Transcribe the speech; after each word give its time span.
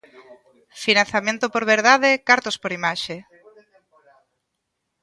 Financiamento 0.85 1.45
por 1.53 1.63
verdade, 1.73 2.09
cartos 2.29 2.55
por 2.61 2.71
imaxe. 2.79 3.15